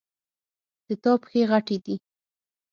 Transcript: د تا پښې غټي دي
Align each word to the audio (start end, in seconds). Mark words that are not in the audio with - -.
د 0.87 0.89
تا 1.03 1.13
پښې 1.21 1.41
غټي 1.51 1.77
دي 1.85 1.95